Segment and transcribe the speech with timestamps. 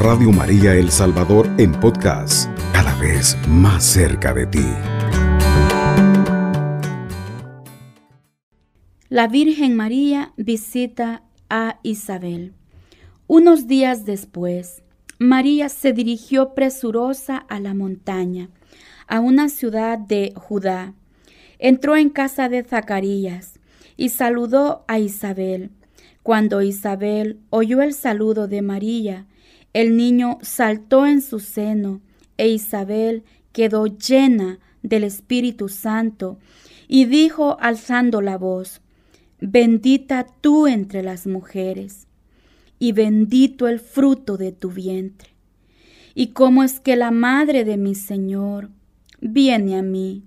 [0.00, 4.66] Radio María El Salvador en podcast, cada vez más cerca de ti.
[9.10, 12.54] La Virgen María visita a Isabel.
[13.26, 14.82] Unos días después,
[15.18, 18.48] María se dirigió presurosa a la montaña,
[19.06, 20.94] a una ciudad de Judá.
[21.58, 23.60] Entró en casa de Zacarías
[23.98, 25.72] y saludó a Isabel.
[26.22, 29.26] Cuando Isabel oyó el saludo de María,
[29.72, 32.00] el niño saltó en su seno
[32.36, 36.38] e Isabel quedó llena del Espíritu Santo
[36.88, 38.80] y dijo alzando la voz,
[39.40, 42.06] Bendita tú entre las mujeres,
[42.78, 45.30] y bendito el fruto de tu vientre.
[46.14, 48.70] Y cómo es que la madre de mi Señor
[49.20, 50.24] viene a mí,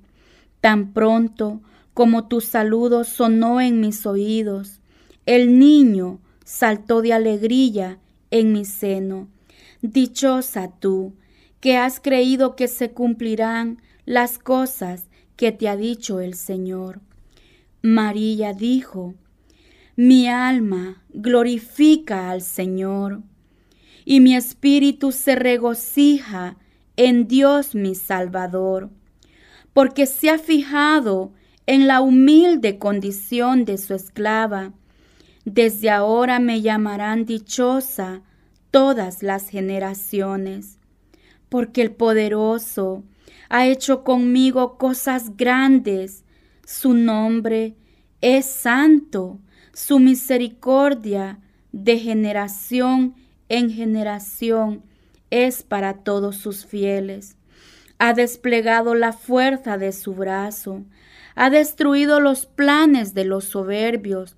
[0.61, 1.61] tan pronto
[1.93, 4.79] como tu saludo sonó en mis oídos,
[5.25, 7.99] el niño saltó de alegría
[8.31, 9.27] en mi seno.
[9.83, 11.13] Dichosa tú,
[11.59, 17.01] que has creído que se cumplirán las cosas que te ha dicho el Señor.
[17.83, 19.13] María dijo,
[19.95, 23.21] Mi alma glorifica al Señor,
[24.05, 26.57] y mi espíritu se regocija
[26.97, 28.89] en Dios mi Salvador,
[29.73, 31.33] porque se ha fijado
[31.67, 34.73] en la humilde condición de su esclava
[35.45, 38.21] desde ahora me llamarán dichosa
[38.73, 40.79] todas las generaciones,
[41.47, 43.03] porque el poderoso
[43.47, 46.25] ha hecho conmigo cosas grandes,
[46.65, 47.75] su nombre
[48.21, 49.39] es santo,
[49.73, 51.37] su misericordia
[51.71, 53.13] de generación
[53.47, 54.81] en generación
[55.29, 57.37] es para todos sus fieles.
[57.99, 60.83] Ha desplegado la fuerza de su brazo,
[61.35, 64.35] ha destruido los planes de los soberbios,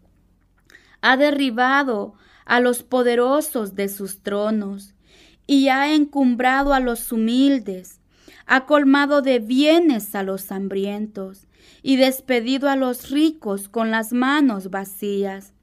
[0.99, 4.93] ha derribado a los poderosos de sus tronos
[5.47, 7.99] y ha encumbrado a los humildes,
[8.45, 11.47] ha colmado de bienes a los hambrientos
[11.81, 15.53] y despedido a los ricos con las manos vacías.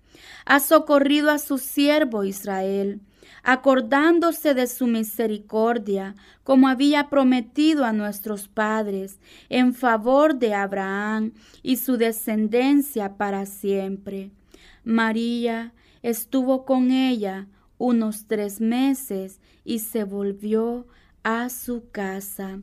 [0.44, 3.00] Ha socorrido a su siervo Israel,
[3.44, 6.14] acordándose de su misericordia,
[6.44, 9.18] como había prometido a nuestros padres,
[9.48, 11.32] en favor de Abraham
[11.62, 14.30] y su descendencia para siempre.
[14.84, 17.48] María estuvo con ella
[17.78, 20.86] unos tres meses y se volvió
[21.22, 22.60] a su casa.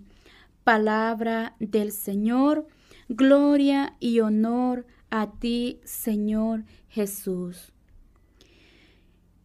[0.64, 2.68] Palabra del Señor,
[3.08, 7.74] gloria y honor a ti, Señor Jesús.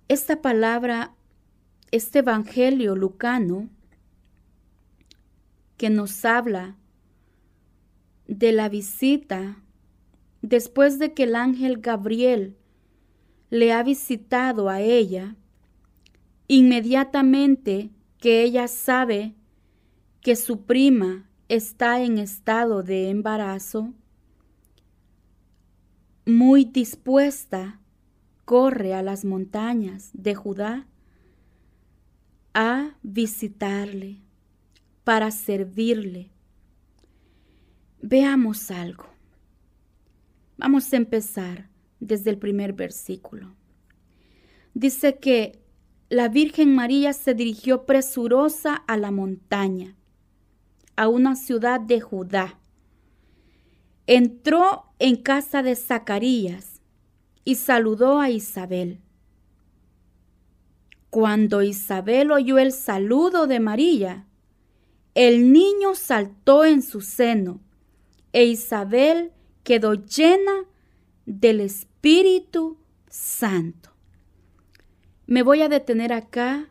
[0.09, 1.15] Esta palabra,
[1.91, 3.69] este Evangelio lucano,
[5.76, 6.76] que nos habla
[8.26, 9.56] de la visita
[10.43, 12.56] después de que el ángel Gabriel
[13.55, 15.37] le ha visitado a ella,
[16.49, 19.37] inmediatamente que ella sabe
[20.21, 23.95] que su prima está en estado de embarazo,
[26.27, 27.79] muy dispuesta,
[28.45, 30.89] corre a las montañas de Judá
[32.55, 34.21] a visitarle,
[35.05, 36.33] para servirle.
[38.03, 39.05] Veamos algo.
[40.57, 41.74] Vamos a empezar
[42.05, 43.55] desde el primer versículo.
[44.75, 45.59] Dice que
[46.11, 49.97] la Virgen María se dirigió presurosa a la montaña,
[50.97, 52.59] a una ciudad de Judá.
[54.07, 56.83] Entró en casa de Zacarías
[57.45, 59.01] y saludó a Isabel.
[61.09, 64.27] Cuando Isabel oyó el saludo de María,
[65.15, 67.61] el niño saltó en su seno
[68.33, 69.33] e Isabel
[69.63, 70.53] quedó llena
[71.25, 71.94] del Espíritu
[73.09, 73.89] Santo.
[75.27, 76.69] Me voy a detener acá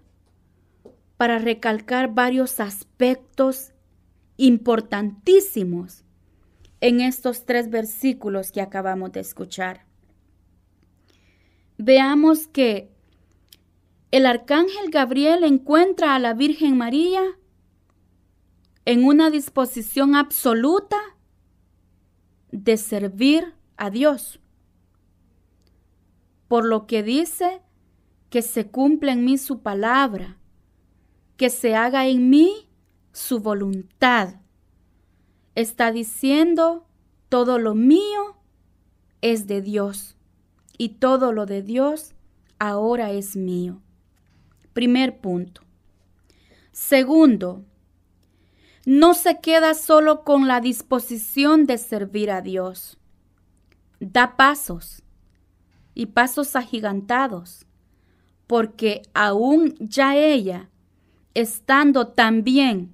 [1.18, 3.72] para recalcar varios aspectos
[4.38, 6.04] importantísimos
[6.82, 9.88] en estos tres versículos que acabamos de escuchar.
[11.80, 12.92] Veamos que
[14.12, 17.24] el arcángel Gabriel encuentra a la Virgen María
[18.86, 21.00] en una disposición absoluta
[22.52, 24.40] de servir a Dios
[26.54, 27.64] por lo que dice
[28.30, 30.38] que se cumpla en mí su palabra,
[31.36, 32.70] que se haga en mí
[33.12, 34.36] su voluntad.
[35.56, 36.86] Está diciendo,
[37.28, 38.38] todo lo mío
[39.22, 40.16] es de Dios
[40.78, 42.14] y todo lo de Dios
[42.60, 43.82] ahora es mío.
[44.74, 45.64] Primer punto.
[46.72, 47.66] Segundo,
[48.86, 53.00] no se queda solo con la disposición de servir a Dios.
[54.00, 55.04] Da pasos
[55.94, 57.66] y pasos agigantados,
[58.48, 60.70] porque aún ya ella
[61.34, 62.94] estando también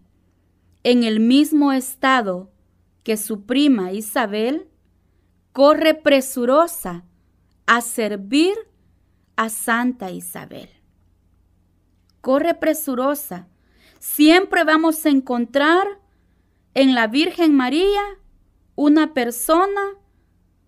[0.84, 2.52] en el mismo estado
[3.04, 4.68] que su prima Isabel,
[5.52, 7.04] corre presurosa
[7.66, 8.56] a servir
[9.36, 10.70] a Santa Isabel.
[12.22, 13.48] Corre presurosa.
[14.00, 15.88] Siempre vamos a encontrar
[16.74, 18.02] en la Virgen María
[18.76, 19.82] una persona,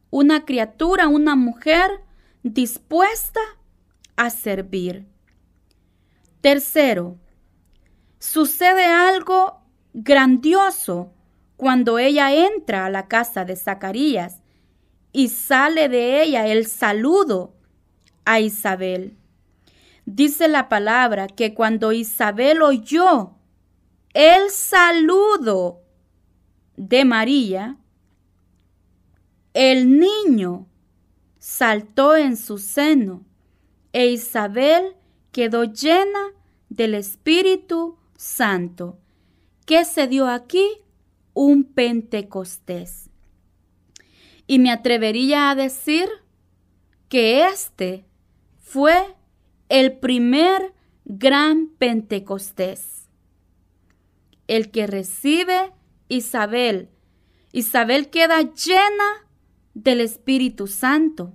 [0.09, 2.01] una criatura, una mujer
[2.43, 3.39] dispuesta
[4.15, 5.05] a servir.
[6.41, 7.17] Tercero,
[8.19, 9.61] sucede algo
[9.93, 11.13] grandioso
[11.55, 14.41] cuando ella entra a la casa de Zacarías
[15.11, 17.53] y sale de ella el saludo
[18.25, 19.17] a Isabel.
[20.05, 23.35] Dice la palabra que cuando Isabel oyó
[24.13, 25.81] el saludo
[26.75, 27.77] de María,
[29.53, 30.67] el niño
[31.41, 33.25] saltó en su seno
[33.93, 34.95] e Isabel
[35.31, 36.33] quedó llena
[36.69, 38.99] del Espíritu Santo.
[39.65, 40.63] ¿Qué se dio aquí?
[41.33, 43.09] Un Pentecostés.
[44.45, 46.07] Y me atrevería a decir
[47.09, 48.05] que este
[48.59, 49.15] fue
[49.67, 53.09] el primer gran Pentecostés,
[54.47, 55.73] el que recibe
[56.07, 56.89] Isabel.
[57.51, 59.27] Isabel queda llena
[59.73, 61.33] del Espíritu Santo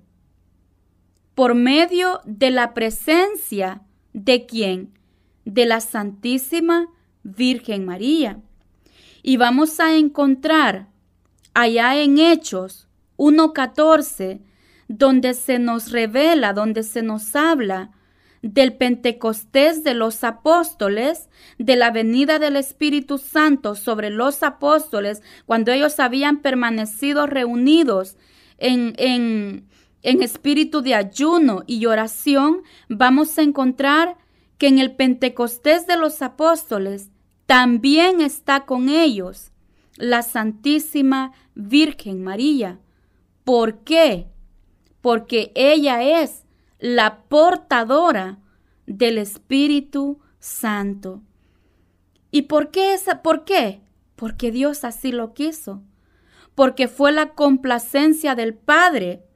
[1.35, 3.83] por medio de la presencia
[4.15, 4.99] de quién?
[5.44, 6.88] De la Santísima
[7.23, 8.41] Virgen María.
[9.23, 10.88] Y vamos a encontrar
[11.53, 12.88] allá en Hechos
[13.19, 14.41] 1.14,
[14.89, 17.91] donde se nos revela, donde se nos habla
[18.52, 21.28] del Pentecostés de los apóstoles,
[21.58, 28.16] de la venida del Espíritu Santo sobre los apóstoles, cuando ellos habían permanecido reunidos
[28.58, 29.66] en, en,
[30.02, 34.16] en espíritu de ayuno y oración, vamos a encontrar
[34.58, 37.10] que en el Pentecostés de los apóstoles
[37.46, 39.50] también está con ellos
[39.96, 42.78] la Santísima Virgen María.
[43.44, 44.26] ¿Por qué?
[45.00, 46.45] Porque ella es
[46.78, 48.38] la portadora
[48.87, 51.23] del Espíritu Santo.
[52.31, 53.23] ¿Y por qué esa?
[53.23, 53.81] ¿Por qué?
[54.14, 55.82] Porque Dios así lo quiso.
[56.55, 59.26] Porque fue la complacencia del Padre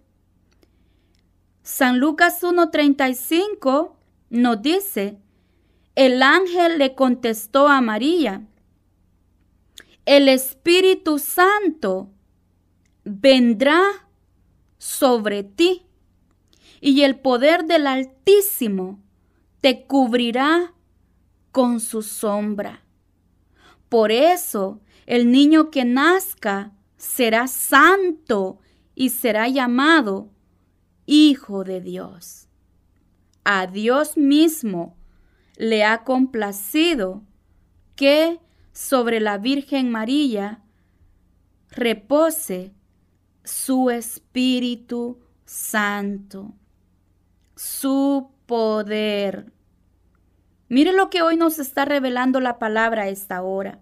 [1.70, 3.92] San Lucas 1.35
[4.30, 5.18] nos dice,
[5.94, 8.46] el ángel le contestó a María,
[10.04, 12.10] el Espíritu Santo
[13.04, 13.82] vendrá
[14.78, 15.86] sobre ti
[16.80, 19.00] y el poder del Altísimo
[19.60, 20.74] te cubrirá
[21.52, 22.82] con su sombra.
[23.88, 28.60] Por eso el niño que nazca será santo
[28.94, 30.30] y será llamado
[31.06, 32.48] Hijo de Dios.
[33.44, 34.96] A Dios mismo
[35.56, 37.24] le ha complacido
[37.96, 38.40] que
[38.72, 40.62] sobre la Virgen María
[41.70, 42.72] repose
[43.44, 46.54] su Espíritu Santo,
[47.60, 49.52] su poder.
[50.70, 53.80] Mire lo que hoy nos está revelando la palabra a esta hora.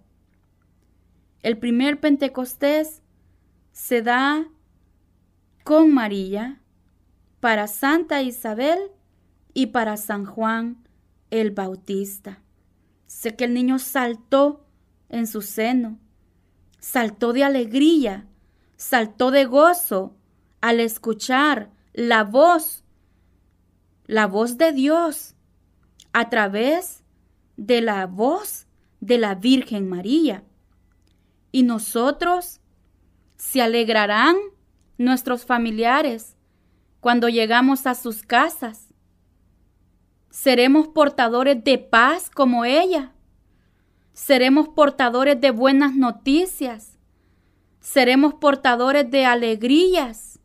[1.44, 3.02] El primer Pentecostés
[3.70, 4.48] se da
[5.62, 6.60] con María
[7.38, 8.80] para Santa Isabel
[9.54, 10.82] y para San Juan
[11.30, 12.42] el Bautista.
[13.06, 14.66] Sé que el niño saltó
[15.08, 16.00] en su seno,
[16.80, 18.26] saltó de alegría,
[18.76, 20.16] saltó de gozo
[20.60, 22.82] al escuchar la voz,
[24.08, 25.36] la voz de Dios
[26.12, 27.04] a través
[27.56, 28.66] de la voz
[29.00, 30.42] de la Virgen María.
[31.52, 32.60] Y nosotros
[33.36, 34.36] se alegrarán
[34.96, 36.36] nuestros familiares
[37.00, 38.88] cuando llegamos a sus casas.
[40.30, 43.12] Seremos portadores de paz como ella.
[44.14, 46.96] Seremos portadores de buenas noticias.
[47.80, 50.37] Seremos portadores de alegrías.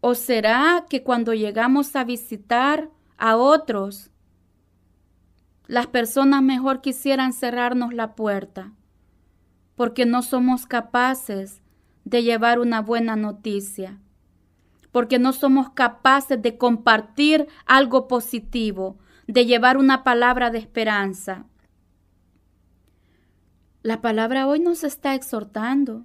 [0.00, 4.10] ¿O será que cuando llegamos a visitar a otros,
[5.66, 8.72] las personas mejor quisieran cerrarnos la puerta
[9.76, 11.62] porque no somos capaces
[12.04, 13.98] de llevar una buena noticia?
[14.92, 21.46] porque no somos capaces de compartir algo positivo, de llevar una palabra de esperanza.
[23.82, 26.04] La palabra hoy nos está exhortando.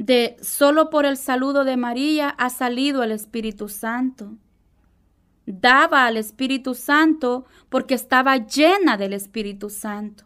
[0.00, 4.32] De solo por el saludo de María ha salido el Espíritu Santo.
[5.44, 10.24] Daba al Espíritu Santo porque estaba llena del Espíritu Santo.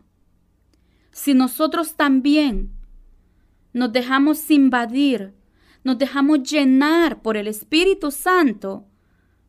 [1.11, 2.71] Si nosotros también
[3.73, 5.35] nos dejamos invadir
[5.83, 8.87] nos dejamos llenar por el Espíritu Santo,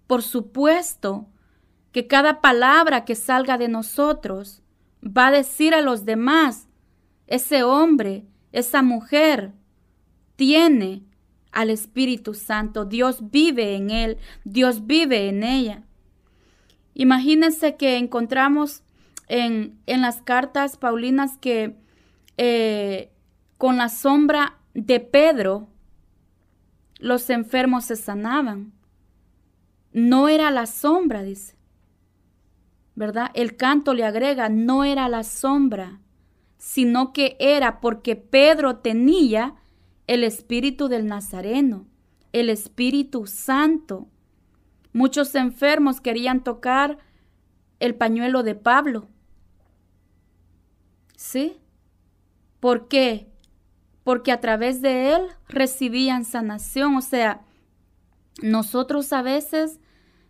[0.08, 1.28] por supuesto
[1.92, 4.64] que cada palabra que salga de nosotros
[5.06, 6.68] va a decir a los demás,
[7.28, 9.54] ese hombre, esa mujer,
[10.36, 11.04] tiene
[11.52, 12.86] al Espíritu Santo.
[12.86, 15.84] Dios vive en él, Dios vive en ella.
[16.94, 18.84] Imagínense que encontramos
[19.28, 21.76] en, en las cartas paulinas que
[22.38, 23.12] eh,
[23.58, 25.70] con la sombra de Pedro
[27.00, 28.74] los enfermos se sanaban.
[29.92, 31.56] No era la sombra, dice.
[32.96, 33.32] ¿Verdad?
[33.34, 36.00] El canto le agrega, no era la sombra,
[36.58, 39.56] sino que era porque Pedro tenía
[40.08, 41.88] el espíritu del Nazareno,
[42.34, 44.08] el Espíritu Santo.
[44.94, 46.98] Muchos enfermos querían tocar
[47.80, 49.08] el pañuelo de Pablo.
[51.16, 51.58] ¿Sí?
[52.60, 53.32] ¿Por qué?
[54.04, 56.96] Porque a través de él recibían sanación.
[56.96, 57.42] O sea,
[58.42, 59.80] nosotros a veces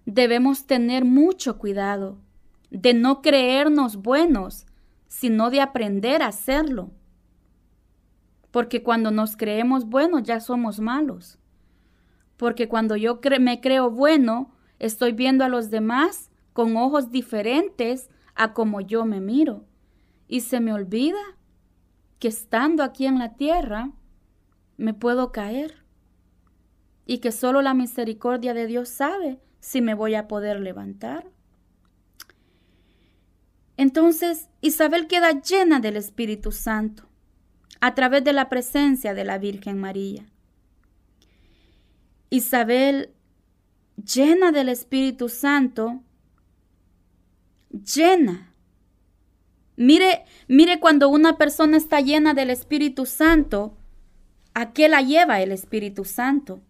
[0.05, 2.20] debemos tener mucho cuidado
[2.70, 4.65] de no creernos buenos,
[5.08, 6.91] sino de aprender a hacerlo.
[8.56, 11.40] Porque cuando nos creemos buenos ya somos malos.
[12.38, 18.54] Porque cuando yo me creo bueno, estoy viendo a los demás con ojos diferentes a
[18.54, 19.66] como yo me miro.
[20.30, 21.20] Y se me olvida
[22.18, 23.92] que estando aquí en la tierra
[24.78, 25.84] me puedo caer
[27.06, 31.30] y que solo la misericordia de Dios sabe si me voy a poder levantar.
[33.76, 37.10] Entonces Isabel queda llena del Espíritu Santo
[37.82, 40.25] a través de la presencia de la Virgen María.
[42.29, 43.12] Isabel,
[43.96, 46.01] llena del Espíritu Santo,
[47.70, 48.55] llena
[49.77, 53.77] Mire, mire cuando una persona está llena del Espíritu Santo,
[54.53, 56.62] ¿a qué la lleva el Espíritu Santo?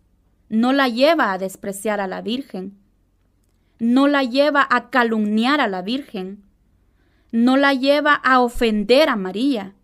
[0.49, 2.77] No la lleva a despreciar a la Virgen.
[3.77, 6.43] No la lleva a calumniar a la Virgen.
[7.31, 9.74] No la lleva a ofender a María.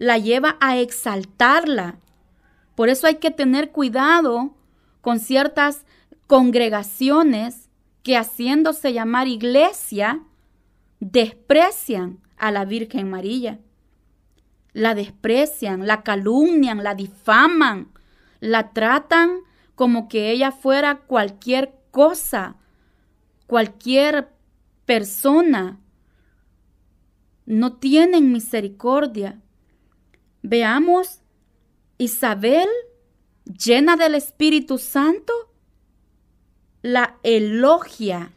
[0.00, 1.98] La lleva a exaltarla.
[2.74, 4.54] Por eso hay que tener cuidado
[5.02, 5.84] con ciertas
[6.26, 7.68] congregaciones
[8.02, 10.22] que haciéndose llamar iglesia,
[11.00, 13.60] desprecian a la Virgen María.
[14.72, 17.88] La desprecian, la calumnian, la difaman,
[18.40, 19.40] la tratan
[19.74, 22.56] como que ella fuera cualquier cosa,
[23.46, 24.30] cualquier
[24.86, 25.78] persona.
[27.44, 29.38] No tienen misericordia.
[30.42, 31.20] Veamos,
[31.98, 32.68] Isabel,
[33.44, 35.32] llena del Espíritu Santo,
[36.82, 38.32] la elogia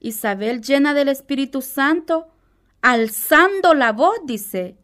[0.00, 2.28] Isabel, llena del Espíritu Santo,
[2.82, 4.76] alzando la voz, dice,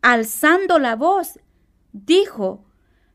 [0.00, 1.38] alzando la voz,
[1.92, 2.64] dijo,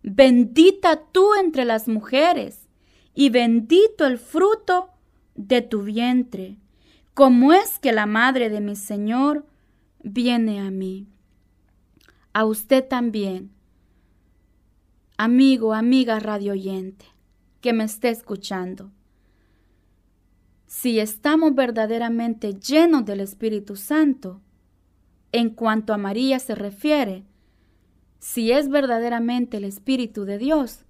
[0.03, 2.67] bendita tú entre las mujeres,
[3.13, 4.89] y bendito el fruto
[5.35, 6.57] de tu vientre.
[7.13, 9.45] ¿Cómo es que la madre de mi Señor
[10.03, 11.07] viene a mí?
[12.37, 13.49] A usted también,
[15.17, 17.07] amigo, amiga radio oyente,
[17.61, 18.91] que me esté escuchando
[20.67, 24.39] si estamos verdaderamente llenos del Espíritu Santo,
[25.31, 27.23] en cuanto a María se refiere,
[28.19, 30.85] si es verdaderamente el Espíritu de Dios,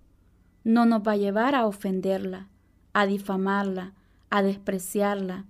[0.66, 2.50] no nos va a llevar a ofenderla,
[2.92, 3.94] a difamarla,
[4.30, 5.46] a despreciarla.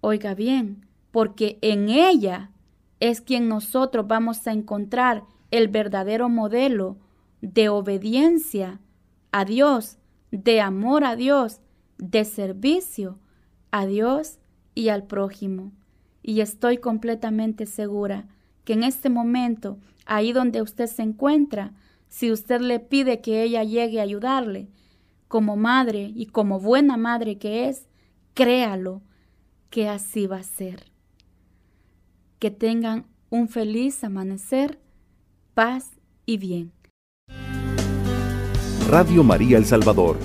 [0.00, 2.50] Oiga bien, porque en ella
[3.00, 6.96] es quien nosotros vamos a encontrar el verdadero modelo
[7.40, 8.80] de obediencia
[9.32, 9.98] a Dios,
[10.30, 11.60] de amor a Dios
[11.98, 13.18] de servicio
[13.70, 14.38] a Dios
[14.74, 15.72] y al prójimo.
[16.22, 18.26] Y estoy completamente segura
[18.64, 21.72] que en este momento, ahí donde usted se encuentra,
[22.08, 24.68] si usted le pide que ella llegue a ayudarle,
[25.28, 27.86] como madre y como buena madre que es,
[28.34, 29.02] créalo
[29.70, 30.92] que así va a ser.
[32.38, 34.78] Que tengan un feliz amanecer,
[35.54, 35.90] paz
[36.26, 36.72] y bien.
[38.88, 40.16] Radio María El Salvador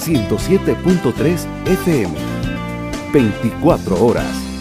[0.00, 2.14] 107.3 FM.
[3.12, 4.51] 24 horas.